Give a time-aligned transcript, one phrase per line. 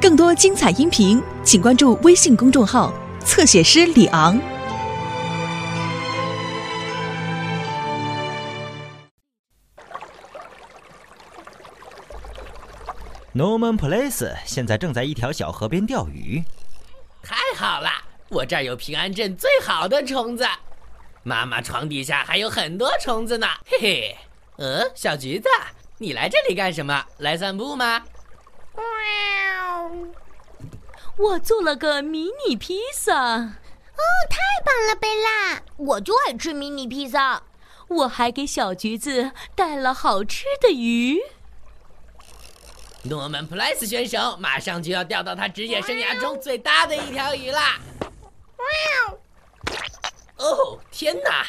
[0.00, 2.92] 更多精彩音频，请关注微信公众号
[3.24, 4.38] “侧写师李昂”。
[13.34, 16.44] Norman Place 现在正在一条小河边钓鱼。
[17.22, 17.90] 太好了，
[18.28, 20.46] 我这儿有平安镇最好的虫子。
[21.24, 24.16] 妈妈床底下还有很多虫子呢，嘿嘿。
[24.58, 25.48] 嗯，小橘子，
[25.98, 27.04] 你来这里干什么？
[27.18, 28.04] 来散步吗？
[31.16, 35.62] 我做了个迷你披萨，哦，太棒了，贝拉！
[35.76, 37.42] 我就爱吃迷你披萨。
[37.86, 41.20] 我还给小橘子带了好吃的鱼。
[43.04, 47.78] 诺曼普莱斯选手马上就要钓到他职业生涯中最大的一条鱼啦！
[50.38, 51.46] 哦，天哪！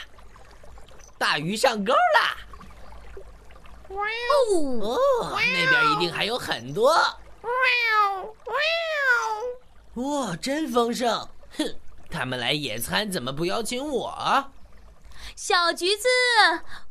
[1.17, 2.37] 大鱼上钩啦！
[3.89, 4.99] 哦，
[5.31, 6.93] 那边一定还有很多。
[9.95, 11.29] 哇，真丰盛！
[11.57, 11.75] 哼，
[12.09, 14.51] 他们来野餐怎么不邀请我？
[15.35, 16.07] 小橘子，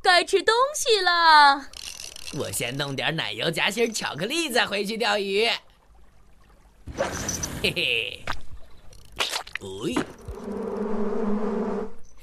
[0.00, 1.66] 该吃东西了。
[2.38, 5.48] 我先弄点奶油夹心巧克力，再回去钓鱼。
[7.62, 8.25] 嘿嘿，
[9.60, 9.66] 哎，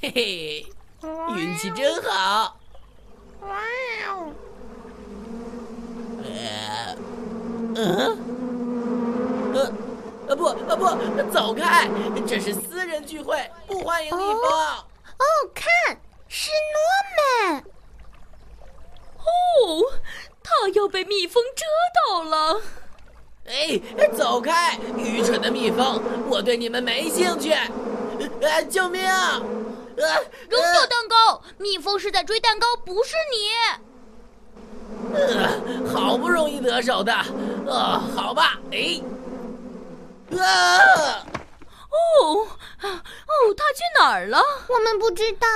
[0.02, 0.66] 嘿嘿，
[1.36, 2.58] 运气真好。
[6.24, 6.96] 呃，
[7.76, 8.18] 嗯，呃，呃
[10.42, 11.88] 不，啊不，走开！
[12.26, 14.42] 这是私人聚会，不欢迎蜜蜂。
[14.42, 17.64] 哦，看，是诺曼。
[19.20, 19.86] 哦，
[20.42, 22.60] 他要被蜜蜂蛰到了！
[23.46, 23.80] 哎，
[24.18, 26.02] 走开，愚蠢的蜜蜂！
[26.28, 27.52] 我对你们没兴趣！
[27.52, 29.06] 啊，救命！
[29.06, 29.40] 啊，
[29.96, 31.44] 扔掉蛋糕！
[31.60, 33.52] 蜜蜂是在追蛋糕，不是你。
[35.14, 37.14] 呃，好不容易得手的，
[37.68, 39.00] 呃，好吧，哎，
[40.40, 41.26] 啊！
[41.90, 42.48] 哦，
[42.82, 44.42] 哦，他去哪儿了？
[44.68, 45.48] 我们不知道。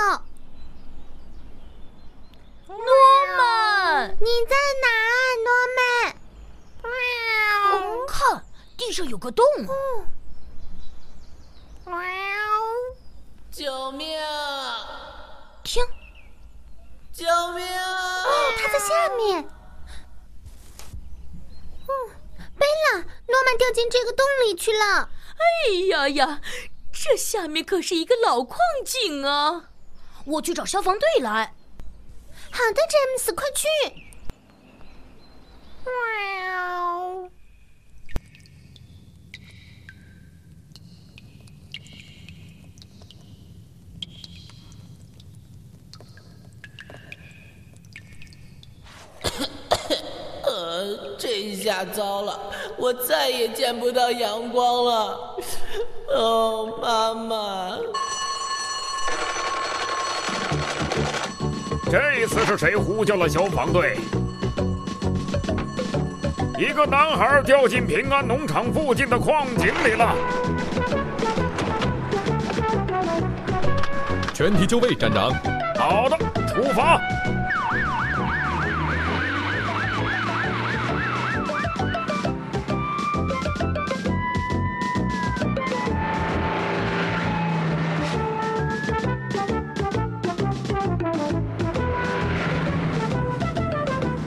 [2.68, 2.76] 诺
[3.36, 4.86] 曼，你在哪，
[5.44, 5.80] 诺曼？
[7.72, 8.44] 哦，看，
[8.76, 9.44] 地上有个洞。
[13.50, 14.18] 救命！
[15.64, 15.82] 听，
[17.10, 17.66] 救命！
[17.66, 19.42] 哦，他在下面。
[21.86, 21.92] 哦，
[22.58, 23.02] 贝拉，
[23.36, 25.10] 诺曼掉进这个洞里去了。
[25.36, 26.40] 哎呀呀，
[26.90, 29.68] 这下面可是一个老矿井啊！
[30.24, 31.54] 我去找消防队来。
[32.50, 33.66] 好的，詹姆斯，快去！
[50.42, 55.36] 呃，这下糟了，我再也见不到阳光了。
[56.14, 57.78] 哦，妈妈。
[61.90, 63.98] 这次是谁呼叫了消防队？
[66.58, 70.14] 一个男孩掉进平安农场附近的矿井里了。
[74.34, 75.32] 全体就位，站长。
[75.78, 76.16] 好的，
[76.48, 77.00] 出发。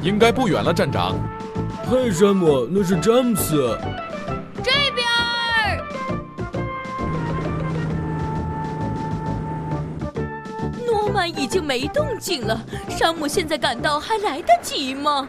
[0.10, 1.16] 应该不远了，站长。
[1.88, 3.78] 嘿，山姆，那是詹姆斯。
[4.64, 5.86] 这边儿。
[10.84, 12.60] 诺曼已经没动静了，
[12.90, 15.28] 山姆现在赶到还来得及吗？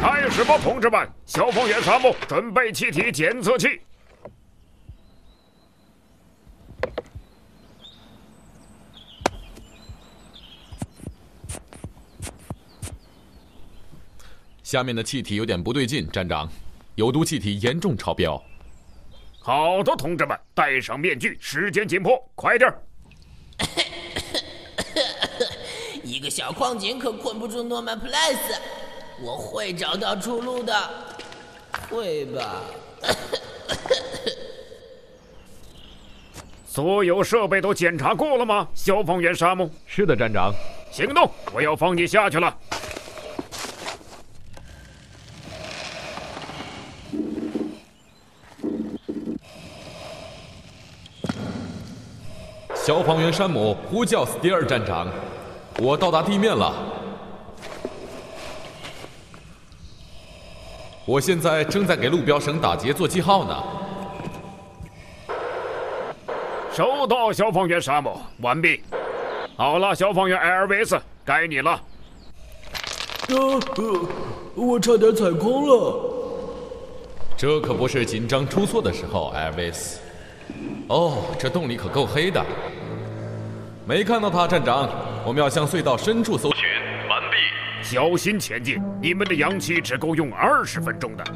[0.00, 1.06] 开始吧，同志们！
[1.26, 3.80] 消防员山姆，准备气体检测器。
[14.70, 16.48] 下面的气体有点不对劲，站长，
[16.94, 18.40] 有毒气体严重超标。
[19.40, 22.80] 好的，同志们，戴上面具，时间紧迫，快点儿！
[26.04, 28.54] 一个小矿井可困不住诺曼普莱斯，
[29.20, 30.72] 我会找到出路的，
[31.88, 32.62] 会吧？
[36.64, 38.68] 所有设备都检查过了吗？
[38.72, 39.68] 消防员沙姆。
[39.84, 40.54] 是的，站长。
[40.92, 41.28] 行动！
[41.52, 42.56] 我要放你下去了。
[52.90, 55.06] 消防员山姆，呼叫斯蒂尔站长，
[55.78, 56.74] 我到达地面了。
[61.04, 63.62] 我现在正在给路标绳打结做记号呢。
[66.72, 68.82] 收到，消防员山姆，完毕。
[69.56, 71.80] 好了，消防员艾尔维斯，该你了。
[74.56, 75.94] 我差点踩空了。
[77.36, 80.00] 这可不是紧张出错的时候，艾尔维斯。
[80.88, 82.44] 哦，这洞里可够黑的。
[83.90, 84.88] 没看到他，站长。
[85.26, 86.64] 我们要向隧道深处搜寻。
[87.08, 87.36] 完毕。
[87.82, 91.24] 小心前进，你们的氧气只够用二十分钟的。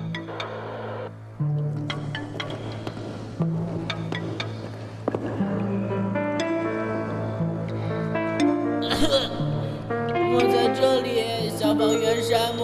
[10.32, 12.62] 我在这里，消防员山姆。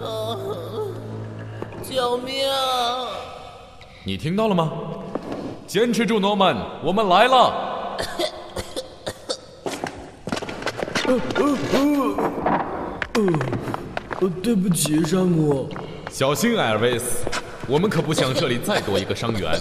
[0.00, 0.90] 哦，
[1.82, 2.48] 救命！
[4.04, 4.72] 你听到了吗？
[5.66, 7.69] 坚持住，诺曼，我们来了。
[11.10, 11.42] 呃呃
[13.14, 13.22] 呃
[14.20, 15.68] 呃，对不起，山姆。
[16.08, 17.24] 小心，艾尔维斯，
[17.66, 19.60] 我们可不想这里再多一个伤员。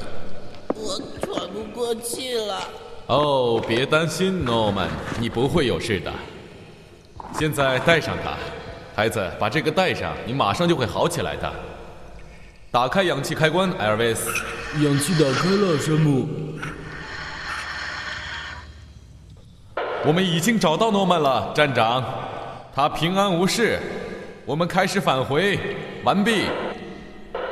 [0.75, 2.61] 我喘不过气了。
[3.07, 6.13] 哦，别担心，诺曼，你不会有事的。
[7.39, 8.37] 现在带上它，
[8.95, 11.51] 孩子，把这个带上，你马上就会好起来的。
[12.69, 14.29] 打开氧气开关，艾尔维斯。
[14.83, 16.27] 氧气打开了，山姆。
[20.09, 22.03] 我们已经找到诺曼了，站长，
[22.75, 23.79] 他平安无事。
[24.43, 25.59] 我们开始返回，
[26.03, 26.47] 完毕。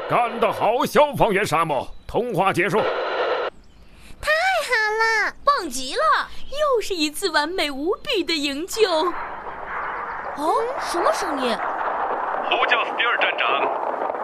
[0.10, 1.88] 干得好，消防员沙漠！
[2.08, 2.80] 通话结束。
[2.80, 4.32] 太
[4.66, 6.02] 好了，棒极了！
[6.50, 8.90] 又是一次完美无比的营救。
[8.90, 11.56] 哦，什么声音？
[12.50, 13.62] 呼叫斯蒂尔站长，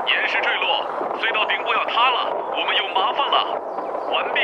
[0.07, 0.89] 岩石坠落，
[1.21, 3.61] 隧道顶部要塌了，我们有麻烦了。
[4.11, 4.41] 完毕。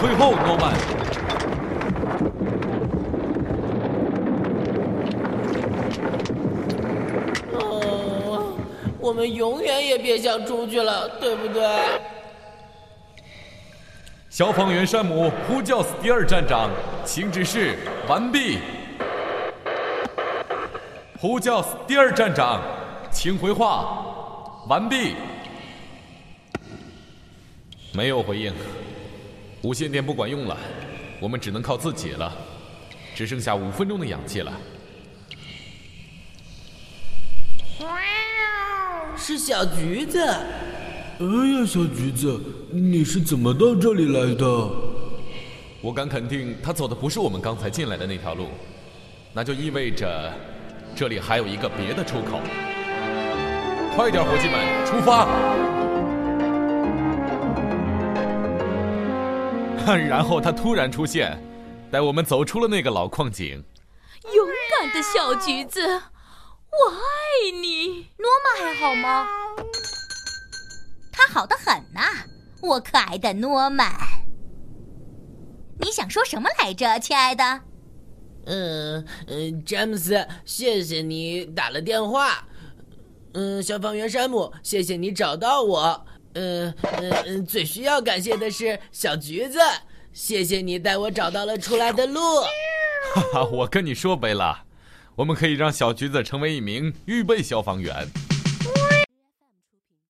[0.00, 0.72] 退后，诺曼。
[7.52, 8.56] 哦，
[8.98, 11.62] 我们永远也别想出去了，对不对？
[14.30, 16.70] 消防员山姆呼叫斯蒂尔站长，
[17.04, 17.76] 请指示
[18.08, 18.58] 完毕。
[21.20, 22.62] 呼叫斯蒂尔站长，
[23.10, 24.02] 请回话
[24.66, 25.14] 完毕。
[27.92, 28.54] 没有回应，
[29.62, 30.56] 无线电不管用了，
[31.20, 32.32] 我们只能靠自己了，
[33.14, 34.52] 只剩下五分钟的氧气了。
[39.16, 40.18] 是小橘子。
[40.22, 42.40] 哎呀，小橘子，
[42.70, 44.46] 你是怎么到这里来的？
[45.82, 48.46] 我敢肯定，他走的不是我们刚才进来的那条路，
[49.34, 50.32] 那就意味着
[50.96, 52.40] 这里还有一个别的出口。
[53.94, 55.28] 快点，伙计们，出发！
[59.98, 61.38] 然后他突然出现，
[61.90, 63.62] 带我们走出了那个老矿井。
[64.34, 68.08] 勇敢的小橘子，我爱你。
[68.18, 69.26] 诺玛还好吗？
[71.12, 72.00] 他好的很呐，
[72.60, 73.92] 我可爱的诺曼。
[75.78, 77.62] 你想说什么来着，亲爱的？
[78.46, 82.46] 嗯嗯，詹姆斯，谢谢你打了电话。
[83.32, 86.06] 嗯，消防员山姆，谢谢你找到我。
[86.34, 89.58] 呃嗯嗯，最需要感谢的是小橘子，
[90.12, 92.20] 谢谢你带我找到了出来的路。
[93.14, 94.64] 哈哈，我跟你说，贝拉，
[95.16, 98.08] 我们可以让小橘子成为一名预备消防员。